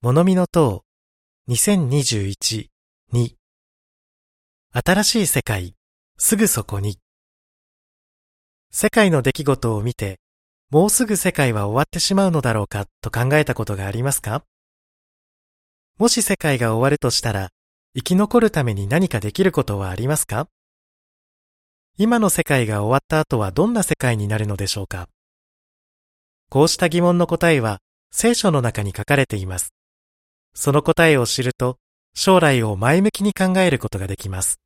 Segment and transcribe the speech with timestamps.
[0.00, 0.84] 物見の塔。
[1.48, 2.68] 2021-2
[4.72, 5.74] 新しい世界。
[6.16, 7.00] すぐそこに。
[8.70, 10.20] 世界の出来事を見て
[10.70, 14.44] もうすぐ世界は終わってしまうのだろうかと考えたことがありますか？
[15.98, 17.48] もし世界が終わるとしたら
[17.96, 20.46] 生き残るために何かできることはありますか？
[21.96, 25.08] 今の世界が終わった後はどんな世界になるのでしょうか？
[26.50, 27.80] こうした疑問の答えは
[28.12, 29.74] 聖書の中に書かれています。
[30.60, 31.78] その答えを知ると
[32.14, 34.58] 将来を前向きに考えることができます。